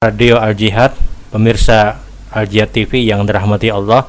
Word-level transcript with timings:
Radio 0.00 0.40
Al 0.40 0.56
Jihad, 0.56 0.96
pemirsa 1.28 2.00
Al 2.32 2.48
Jihad 2.48 2.72
TV 2.72 3.04
yang 3.04 3.20
dirahmati 3.28 3.68
Allah. 3.68 4.08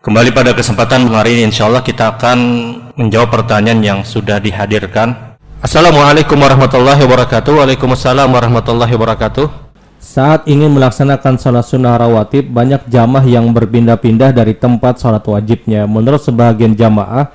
Kembali 0.00 0.32
pada 0.32 0.56
kesempatan 0.56 1.12
hari 1.12 1.36
ini 1.36 1.52
insya 1.52 1.68
Allah 1.68 1.84
kita 1.84 2.16
akan 2.16 2.38
menjawab 2.96 3.28
pertanyaan 3.28 3.84
yang 3.84 4.00
sudah 4.00 4.40
dihadirkan. 4.40 5.36
Assalamualaikum 5.60 6.40
warahmatullahi 6.40 7.04
wabarakatuh. 7.04 7.52
Waalaikumsalam 7.52 8.32
warahmatullahi 8.32 8.96
wabarakatuh. 8.96 9.76
Saat 10.00 10.48
ingin 10.48 10.72
melaksanakan 10.72 11.36
sholat 11.36 11.68
sunnah 11.68 12.00
rawatib, 12.00 12.48
banyak 12.48 12.88
jamaah 12.88 13.28
yang 13.28 13.52
berpindah-pindah 13.52 14.32
dari 14.32 14.56
tempat 14.56 15.04
sholat 15.04 15.20
wajibnya. 15.28 15.84
Menurut 15.84 16.24
sebagian 16.24 16.72
jamaah, 16.72 17.28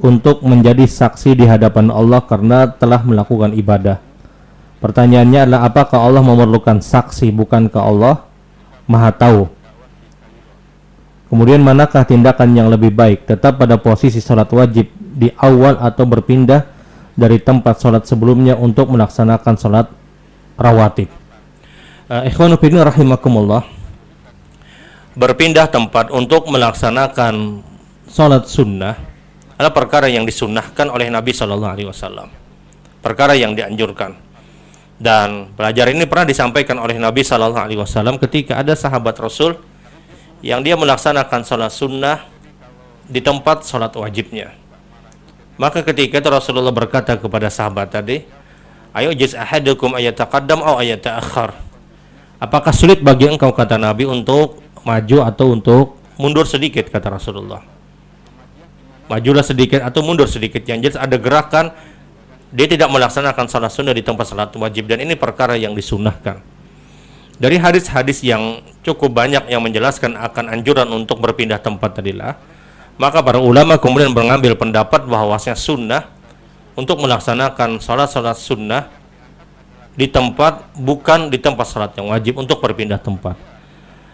untuk 0.00 0.40
menjadi 0.40 0.88
saksi 0.88 1.36
di 1.36 1.44
hadapan 1.44 1.92
Allah 1.92 2.24
karena 2.24 2.64
telah 2.64 3.04
melakukan 3.04 3.52
ibadah. 3.52 4.13
Pertanyaannya 4.84 5.48
adalah 5.48 5.64
apakah 5.64 5.96
Allah 5.96 6.20
memerlukan 6.20 6.84
saksi 6.84 7.32
bukankah 7.32 7.80
Allah 7.80 8.20
Maha 8.84 9.16
tahu? 9.16 9.48
Kemudian 11.32 11.64
manakah 11.64 12.04
tindakan 12.04 12.52
yang 12.52 12.68
lebih 12.68 12.92
baik? 12.92 13.24
Tetap 13.24 13.56
pada 13.56 13.80
posisi 13.80 14.20
sholat 14.20 14.44
wajib 14.52 14.92
di 14.92 15.32
awal 15.40 15.80
atau 15.80 16.04
berpindah 16.04 16.68
dari 17.16 17.40
tempat 17.40 17.80
sholat 17.80 18.04
sebelumnya 18.04 18.60
untuk 18.60 18.92
melaksanakan 18.92 19.54
sholat 19.56 19.88
rawatib. 20.60 21.08
Uh, 22.12 22.28
rahimakumullah. 22.84 23.64
Berpindah 25.16 25.64
tempat 25.72 26.12
untuk 26.12 26.44
melaksanakan 26.52 27.64
sholat 28.04 28.44
sunnah 28.44 29.00
adalah 29.56 29.72
perkara 29.72 30.12
yang 30.12 30.28
disunnahkan 30.28 30.92
oleh 30.92 31.08
Nabi 31.08 31.32
Shallallahu 31.32 31.72
Alaihi 31.72 31.88
Wasallam. 31.88 32.28
Perkara 33.00 33.32
yang 33.32 33.56
dianjurkan 33.56 34.33
dan 34.98 35.50
pelajaran 35.58 35.98
ini 35.98 36.06
pernah 36.06 36.26
disampaikan 36.28 36.78
oleh 36.78 36.96
Nabi 36.96 37.26
Shallallahu 37.26 37.58
Alaihi 37.58 37.80
Wasallam 37.80 38.16
ketika 38.22 38.62
ada 38.62 38.78
sahabat 38.78 39.18
Rasul 39.18 39.58
yang 40.44 40.62
dia 40.62 40.78
melaksanakan 40.78 41.40
sholat 41.42 41.72
sunnah 41.72 42.18
di 43.08 43.18
tempat 43.18 43.66
sholat 43.66 43.90
wajibnya. 43.96 44.54
Maka 45.54 45.86
ketika 45.86 46.18
itu 46.18 46.28
Rasulullah 46.30 46.74
berkata 46.74 47.14
kepada 47.14 47.46
sahabat 47.46 47.90
tadi, 47.94 48.26
Ayo 48.94 49.10
jiz 49.10 49.34
ahadukum 49.34 49.98
ayat 49.98 50.14
taqaddam 50.14 50.62
atau 50.62 50.78
ayat 50.78 51.02
ta'akhir. 51.02 51.50
Apakah 52.38 52.70
sulit 52.70 53.02
bagi 53.02 53.26
engkau 53.26 53.50
kata 53.50 53.74
Nabi 53.74 54.06
untuk 54.06 54.62
maju 54.86 55.18
atau 55.26 55.50
untuk 55.50 55.98
mundur 56.14 56.46
sedikit 56.46 56.86
kata 56.86 57.18
Rasulullah. 57.18 57.64
Majulah 59.10 59.42
sedikit 59.42 59.82
atau 59.82 60.00
mundur 60.00 60.30
sedikit. 60.30 60.62
Yang 60.64 60.94
jelas 60.94 60.98
ada 61.02 61.16
gerakan 61.18 61.74
dia 62.54 62.70
tidak 62.70 62.86
melaksanakan 62.86 63.50
salat 63.50 63.74
sunnah 63.74 63.90
di 63.90 64.06
tempat 64.06 64.30
salat 64.30 64.54
wajib 64.54 64.86
dan 64.86 65.02
ini 65.02 65.18
perkara 65.18 65.58
yang 65.58 65.74
disunahkan. 65.74 66.38
Dari 67.34 67.58
hadis-hadis 67.58 68.22
yang 68.22 68.62
cukup 68.86 69.10
banyak 69.10 69.50
yang 69.50 69.58
menjelaskan 69.58 70.14
akan 70.14 70.54
anjuran 70.54 70.86
untuk 70.94 71.18
berpindah 71.18 71.58
tempat 71.58 71.98
tadilah, 71.98 72.38
maka 72.94 73.26
para 73.26 73.42
ulama 73.42 73.74
kemudian 73.74 74.14
mengambil 74.14 74.54
pendapat 74.54 75.02
bahwasanya 75.02 75.58
sunnah 75.58 76.06
untuk 76.78 77.02
melaksanakan 77.02 77.82
salat-salat 77.82 78.38
sunnah 78.38 78.86
di 79.98 80.06
tempat 80.06 80.62
bukan 80.78 81.34
di 81.34 81.42
tempat 81.42 81.66
salat 81.66 81.90
yang 81.98 82.14
wajib 82.14 82.38
untuk 82.38 82.62
berpindah 82.62 83.02
tempat. 83.02 83.34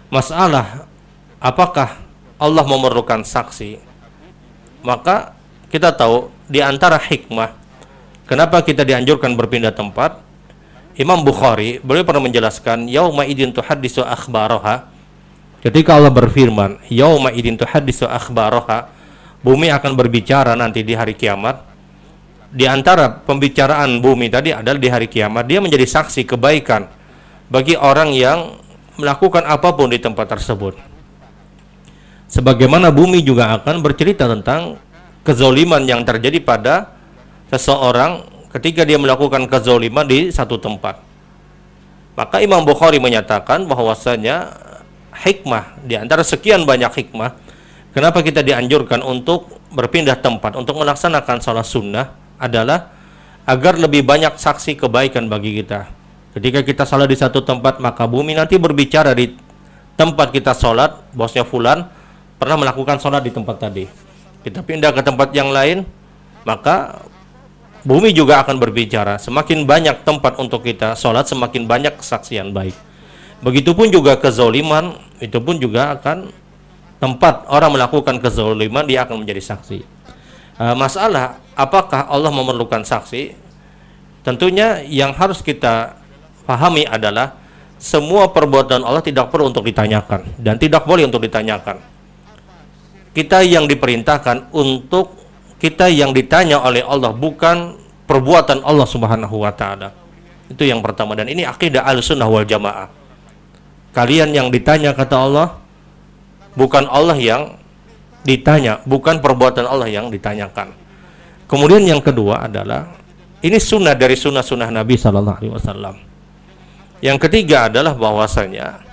Masalah 0.08 0.88
apakah 1.36 2.00
Allah 2.40 2.64
memerlukan 2.64 3.20
saksi? 3.20 3.84
Maka 4.80 5.36
kita 5.68 5.92
tahu 5.92 6.32
di 6.48 6.64
antara 6.64 6.96
hikmah 6.96 7.59
Kenapa 8.30 8.62
kita 8.62 8.86
dianjurkan 8.86 9.34
berpindah 9.34 9.74
tempat? 9.74 10.22
Imam 10.94 11.18
Bukhari 11.26 11.82
beliau 11.82 12.06
pernah 12.06 12.22
menjelaskan 12.22 12.86
yauma 12.86 13.26
idin 13.26 13.50
tuhaddisu 13.50 14.06
akhbaraha. 14.06 14.86
Ketika 15.58 15.98
Allah 15.98 16.14
berfirman 16.14 16.78
yauma 16.86 17.34
idin 17.34 17.58
tuhaddisu 17.58 18.06
akhbaraha 18.06 18.86
bumi 19.42 19.74
akan 19.74 19.98
berbicara 19.98 20.54
nanti 20.54 20.86
di 20.86 20.94
hari 20.94 21.18
kiamat. 21.18 21.58
Di 22.54 22.70
antara 22.70 23.10
pembicaraan 23.10 23.98
bumi 23.98 24.30
tadi 24.30 24.54
adalah 24.54 24.78
di 24.78 24.86
hari 24.86 25.10
kiamat. 25.10 25.50
Dia 25.50 25.58
menjadi 25.58 25.90
saksi 25.90 26.22
kebaikan 26.22 26.86
bagi 27.50 27.74
orang 27.74 28.14
yang 28.14 28.62
melakukan 28.94 29.42
apa 29.42 29.74
pun 29.74 29.90
di 29.90 29.98
tempat 29.98 30.38
tersebut. 30.38 30.78
Sebagaimana 32.30 32.94
bumi 32.94 33.26
juga 33.26 33.58
akan 33.58 33.82
bercerita 33.82 34.30
tentang 34.30 34.78
kezoliman 35.26 35.82
yang 35.82 36.06
terjadi 36.06 36.38
pada 36.38 36.99
seseorang 37.50 38.24
ketika 38.54 38.86
dia 38.86 38.98
melakukan 38.98 39.46
kezaliman 39.50 40.06
di 40.06 40.30
satu 40.30 40.58
tempat. 40.58 41.02
Maka 42.14 42.42
Imam 42.42 42.62
Bukhari 42.66 42.98
menyatakan 42.98 43.66
bahwasanya 43.66 44.54
hikmah 45.14 45.78
di 45.82 45.98
antara 45.98 46.22
sekian 46.22 46.62
banyak 46.62 46.90
hikmah 46.90 47.34
kenapa 47.90 48.22
kita 48.22 48.42
dianjurkan 48.46 49.02
untuk 49.02 49.50
berpindah 49.74 50.18
tempat 50.18 50.54
untuk 50.58 50.78
melaksanakan 50.78 51.38
sholat 51.42 51.66
sunnah 51.66 52.06
adalah 52.38 52.94
agar 53.46 53.78
lebih 53.78 54.06
banyak 54.06 54.38
saksi 54.38 54.78
kebaikan 54.78 55.26
bagi 55.26 55.58
kita. 55.62 55.90
Ketika 56.30 56.62
kita 56.62 56.84
sholat 56.86 57.10
di 57.10 57.18
satu 57.18 57.42
tempat 57.42 57.82
maka 57.82 58.06
bumi 58.06 58.38
nanti 58.38 58.54
berbicara 58.54 59.10
di 59.14 59.34
tempat 59.98 60.30
kita 60.30 60.54
sholat, 60.54 61.10
bosnya 61.10 61.42
Fulan 61.42 61.84
pernah 62.38 62.56
melakukan 62.56 63.02
sholat 63.02 63.20
di 63.26 63.34
tempat 63.34 63.56
tadi. 63.58 63.84
Kita 64.40 64.64
pindah 64.64 64.94
ke 64.94 65.02
tempat 65.04 65.28
yang 65.36 65.52
lain, 65.52 65.84
maka 66.46 67.04
bumi 67.84 68.12
juga 68.12 68.44
akan 68.44 68.56
berbicara. 68.60 69.16
Semakin 69.16 69.64
banyak 69.64 70.04
tempat 70.04 70.36
untuk 70.40 70.64
kita 70.64 70.96
sholat, 70.96 71.28
semakin 71.28 71.64
banyak 71.64 71.94
kesaksian 72.00 72.52
baik. 72.52 72.74
Begitupun 73.40 73.88
juga 73.88 74.20
kezoliman, 74.20 75.00
itu 75.20 75.40
pun 75.40 75.56
juga 75.56 75.96
akan 75.96 76.28
tempat 77.00 77.48
orang 77.48 77.80
melakukan 77.80 78.20
kezoliman, 78.20 78.84
dia 78.84 79.08
akan 79.08 79.24
menjadi 79.24 79.40
saksi. 79.56 79.80
Uh, 80.60 80.76
masalah, 80.76 81.40
apakah 81.56 82.04
Allah 82.04 82.28
memerlukan 82.28 82.84
saksi? 82.84 83.32
Tentunya 84.20 84.84
yang 84.84 85.16
harus 85.16 85.40
kita 85.40 85.96
pahami 86.44 86.84
adalah 86.84 87.40
semua 87.80 88.28
perbuatan 88.28 88.84
Allah 88.84 89.00
tidak 89.00 89.32
perlu 89.32 89.48
untuk 89.48 89.64
ditanyakan 89.64 90.36
dan 90.36 90.60
tidak 90.60 90.84
boleh 90.84 91.08
untuk 91.08 91.24
ditanyakan. 91.24 91.80
Kita 93.16 93.40
yang 93.40 93.64
diperintahkan 93.64 94.52
untuk 94.52 95.19
kita 95.60 95.92
yang 95.92 96.16
ditanya 96.16 96.58
oleh 96.64 96.80
Allah 96.80 97.12
bukan 97.12 97.76
perbuatan 98.08 98.64
Allah 98.64 98.88
Subhanahu 98.88 99.44
wa 99.44 99.52
taala. 99.52 99.92
Itu 100.48 100.66
yang 100.66 100.82
pertama 100.82 101.14
dan 101.14 101.30
ini 101.30 101.46
akidah 101.46 101.86
Ahlussunnah 101.86 102.26
wal 102.26 102.48
Jamaah. 102.48 102.90
Kalian 103.94 104.34
yang 104.34 104.48
ditanya 104.50 104.96
kata 104.96 105.14
Allah 105.20 105.48
bukan 106.58 106.88
Allah 106.90 107.14
yang 107.20 107.60
ditanya, 108.24 108.82
bukan 108.88 109.22
perbuatan 109.22 109.68
Allah 109.68 109.86
yang 109.86 110.08
ditanyakan. 110.10 110.74
Kemudian 111.46 111.82
yang 111.86 112.02
kedua 112.02 112.46
adalah 112.46 112.90
ini 113.40 113.58
sunnah 113.58 113.96
dari 113.96 114.14
sunnah-sunnah 114.14 114.68
Nabi 114.70 114.94
Shallallahu 114.96 115.38
Alaihi 115.40 115.54
Wasallam. 115.54 115.94
Yang 117.00 117.18
ketiga 117.26 117.72
adalah 117.72 117.96
bahwasanya 117.96 118.84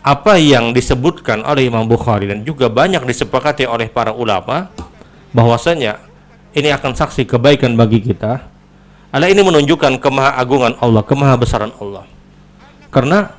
apa 0.00 0.40
yang 0.40 0.72
disebutkan 0.72 1.44
oleh 1.44 1.68
Imam 1.68 1.84
Bukhari 1.84 2.32
dan 2.32 2.40
juga 2.42 2.72
banyak 2.72 3.04
disepakati 3.04 3.68
oleh 3.68 3.92
para 3.92 4.16
ulama 4.16 4.72
bahwasanya 5.32 6.00
ini 6.56 6.72
akan 6.72 6.96
saksi 6.96 7.28
kebaikan 7.28 7.76
bagi 7.76 8.00
kita. 8.00 8.48
Allah 9.08 9.28
ini 9.32 9.40
menunjukkan 9.40 10.00
kemahagungan 10.00 10.76
Allah 10.80 11.02
kemahabesaran 11.04 11.72
Allah. 11.80 12.04
Karena 12.92 13.32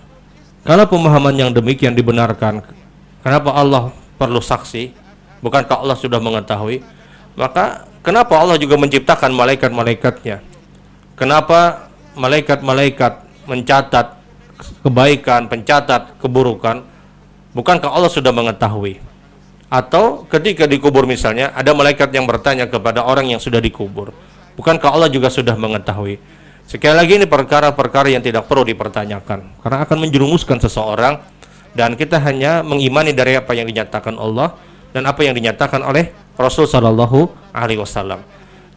kalau 0.65 0.85
pemahaman 0.89 1.33
yang 1.37 1.51
demikian 1.53 1.93
dibenarkan 1.93 2.65
kenapa 3.21 3.49
Allah 3.53 3.93
perlu 4.17 4.41
saksi? 4.41 4.93
Bukankah 5.39 5.81
Allah 5.81 5.95
sudah 5.95 6.19
mengetahui? 6.19 6.83
Maka 7.37 7.87
kenapa 8.03 8.35
Allah 8.35 8.59
juga 8.59 8.75
menciptakan 8.75 9.31
malaikat-malaikatnya? 9.31 10.43
Kenapa 11.15 11.89
malaikat-malaikat 12.17 13.47
mencatat 13.47 14.19
kebaikan 14.83 15.47
pencatat 15.47 16.17
keburukan? 16.19 16.83
Bukankah 17.55 17.89
Allah 17.89 18.11
sudah 18.11 18.29
mengetahui 18.29 19.08
atau 19.69 20.25
ketika 20.25 20.65
dikubur 20.65 21.05
misalnya 21.05 21.53
ada 21.53 21.71
malaikat 21.77 22.09
yang 22.09 22.25
bertanya 22.25 22.65
kepada 22.65 23.05
orang 23.05 23.29
yang 23.29 23.41
sudah 23.41 23.61
dikubur 23.61 24.11
bukankah 24.57 24.89
Allah 24.89 25.09
juga 25.13 25.29
sudah 25.29 25.53
mengetahui 25.53 26.17
sekali 26.65 26.95
lagi 26.97 27.13
ini 27.21 27.25
perkara-perkara 27.29 28.09
yang 28.09 28.25
tidak 28.25 28.49
perlu 28.49 28.65
dipertanyakan 28.65 29.61
karena 29.61 29.77
akan 29.85 29.97
menjerumuskan 30.01 30.57
seseorang 30.57 31.21
dan 31.77 31.93
kita 31.93 32.17
hanya 32.17 32.65
mengimani 32.65 33.13
dari 33.13 33.37
apa 33.37 33.53
yang 33.53 33.69
dinyatakan 33.69 34.17
Allah 34.17 34.57
dan 34.89 35.05
apa 35.05 35.21
yang 35.21 35.37
dinyatakan 35.37 35.85
oleh 35.85 36.09
Rasul 36.39 36.65
Shallallahu 36.65 37.51
Alaihi 37.53 37.81
Wasallam. 37.81 38.23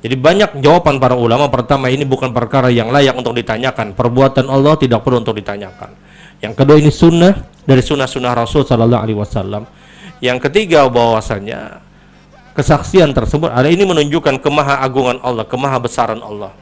Jadi 0.03 0.19
banyak 0.19 0.51
jawaban 0.59 0.99
para 0.99 1.15
ulama 1.15 1.47
pertama 1.47 1.87
ini 1.87 2.03
bukan 2.03 2.35
perkara 2.35 2.67
yang 2.75 2.91
layak 2.91 3.15
untuk 3.15 3.39
ditanyakan. 3.39 3.95
Perbuatan 3.95 4.51
Allah 4.51 4.75
tidak 4.75 5.07
perlu 5.07 5.23
untuk 5.23 5.39
ditanyakan. 5.39 5.95
Yang 6.43 6.53
kedua 6.59 6.77
ini 6.83 6.91
sunnah 6.91 7.39
dari 7.63 7.79
sunnah-sunnah 7.87 8.35
Rasul 8.35 8.67
Shallallahu 8.67 9.03
Alaihi 9.07 9.19
Wasallam 9.23 9.63
yang 10.23 10.39
ketiga 10.39 10.87
bahwasanya 10.87 11.83
kesaksian 12.55 13.11
tersebut 13.11 13.51
ada 13.51 13.67
ini 13.67 13.83
menunjukkan 13.83 14.39
kemaha 14.39 14.79
agungan 14.87 15.19
Allah, 15.19 15.43
kemaha 15.43 15.83
besaran 15.83 16.23
Allah. 16.23 16.55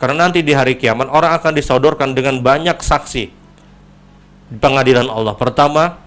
Karena 0.00 0.26
nanti 0.26 0.40
di 0.40 0.56
hari 0.56 0.80
kiamat 0.80 1.12
orang 1.12 1.36
akan 1.36 1.52
disodorkan 1.54 2.16
dengan 2.16 2.40
banyak 2.40 2.80
saksi 2.80 3.24
di 4.48 4.56
pengadilan 4.58 5.06
Allah. 5.06 5.36
Pertama, 5.36 6.00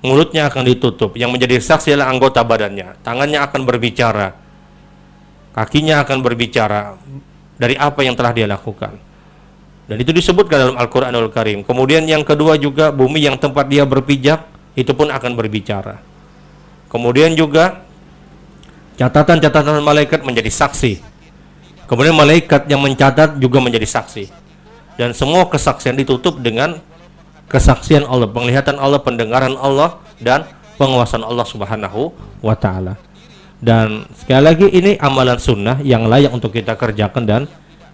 mulutnya 0.00 0.46
akan 0.46 0.62
ditutup. 0.62 1.18
Yang 1.18 1.30
menjadi 1.36 1.54
saksi 1.60 1.98
adalah 1.98 2.14
anggota 2.14 2.40
badannya. 2.46 2.96
Tangannya 3.04 3.42
akan 3.44 3.60
berbicara. 3.68 4.32
Kakinya 5.52 6.06
akan 6.06 6.18
berbicara 6.24 6.96
dari 7.60 7.74
apa 7.76 8.00
yang 8.06 8.16
telah 8.16 8.32
dia 8.32 8.46
lakukan. 8.48 8.94
Dan 9.84 9.96
itu 10.00 10.14
disebutkan 10.14 10.56
dalam 10.56 10.76
Al-Quranul 10.80 11.28
Karim. 11.28 11.60
Kemudian 11.66 12.08
yang 12.08 12.24
kedua 12.24 12.56
juga 12.56 12.88
bumi 12.88 13.20
yang 13.20 13.36
tempat 13.36 13.68
dia 13.68 13.84
berpijak 13.84 14.47
itu 14.78 14.94
pun 14.94 15.10
akan 15.10 15.34
berbicara. 15.34 15.98
Kemudian 16.86 17.34
juga 17.34 17.82
catatan-catatan 18.94 19.82
malaikat 19.82 20.22
menjadi 20.22 20.46
saksi. 20.46 21.02
Kemudian 21.90 22.14
malaikat 22.14 22.70
yang 22.70 22.78
mencatat 22.78 23.42
juga 23.42 23.58
menjadi 23.58 23.84
saksi. 23.84 24.30
Dan 24.94 25.10
semua 25.18 25.50
kesaksian 25.50 25.98
ditutup 25.98 26.38
dengan 26.38 26.78
kesaksian 27.50 28.06
Allah, 28.06 28.30
penglihatan 28.30 28.78
Allah, 28.78 29.02
pendengaran 29.02 29.58
Allah 29.58 29.98
dan 30.22 30.46
penguasaan 30.78 31.26
Allah 31.26 31.46
Subhanahu 31.46 32.14
wa 32.38 32.54
taala. 32.54 32.94
Dan 33.58 34.06
sekali 34.14 34.42
lagi 34.42 34.66
ini 34.70 34.94
amalan 35.02 35.38
sunnah 35.42 35.82
yang 35.82 36.06
layak 36.06 36.30
untuk 36.30 36.54
kita 36.54 36.78
kerjakan 36.78 37.26
dan 37.26 37.42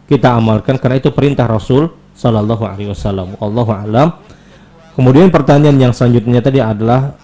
kita 0.05 0.37
amalkan 0.37 0.77
karena 0.77 1.01
itu 1.01 1.09
perintah 1.09 1.49
Rasul 1.49 1.89
Sallallahu 2.13 2.69
Alaihi 2.69 2.93
Wasallam. 2.93 3.41
Allahu 3.41 3.73
alam. 3.73 4.21
Kemudian 4.95 5.27
pertanyaan 5.27 5.75
yang 5.75 5.93
selanjutnya 5.93 6.39
tadi 6.39 6.63
adalah 6.63 7.19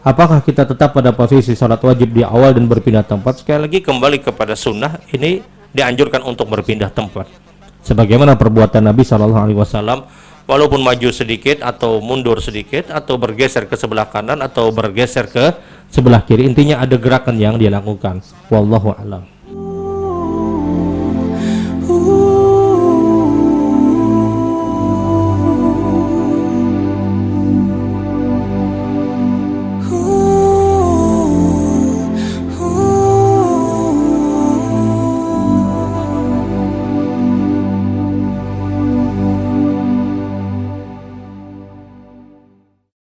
apakah 0.00 0.40
kita 0.40 0.64
tetap 0.64 0.96
pada 0.96 1.12
posisi 1.12 1.52
sholat 1.52 1.76
wajib 1.84 2.16
di 2.16 2.24
awal 2.24 2.56
dan 2.56 2.64
berpindah 2.64 3.04
tempat? 3.04 3.44
Sekali 3.44 3.68
lagi 3.68 3.84
kembali 3.84 4.24
kepada 4.24 4.56
sunnah 4.56 4.96
ini 5.12 5.44
dianjurkan 5.68 6.24
untuk 6.24 6.48
berpindah 6.48 6.88
tempat. 6.88 7.28
Sebagaimana 7.84 8.40
perbuatan 8.40 8.88
Nabi 8.88 9.04
Shallallahu 9.04 9.36
Alaihi 9.36 9.60
Wasallam, 9.60 10.08
walaupun 10.48 10.80
maju 10.80 11.12
sedikit 11.12 11.60
atau 11.60 12.00
mundur 12.00 12.40
sedikit 12.40 12.88
atau 12.88 13.20
bergeser 13.20 13.68
ke 13.68 13.76
sebelah 13.76 14.08
kanan 14.08 14.40
atau 14.40 14.72
bergeser 14.72 15.28
ke 15.28 15.52
sebelah 15.92 16.24
kiri, 16.24 16.48
intinya 16.48 16.80
ada 16.80 16.96
gerakan 16.96 17.36
yang 17.36 17.60
dia 17.60 17.68
lakukan. 17.68 18.24
Wallahu 18.48 18.96
alam. 18.96 19.33